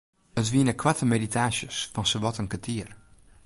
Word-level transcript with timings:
It 0.39 0.47
wiene 0.53 0.73
koarte 0.81 1.05
meditaasjes 1.13 1.77
fan 1.93 2.07
sawat 2.09 2.39
in 2.41 2.51
kertier. 2.51 2.89